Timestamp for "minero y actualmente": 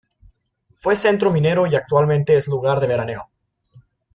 1.29-2.35